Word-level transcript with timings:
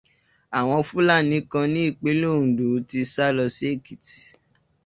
Àwọn 0.59 0.79
Fúlàní 0.89 1.37
kan 1.51 1.65
ní 1.73 1.81
ìpínlẹ̀ 1.89 2.33
Oǹdó 2.39 2.67
ti 2.89 2.99
sá 3.13 3.25
lọ 3.37 3.45
sí 3.55 3.65
Èkìtì 3.73 4.15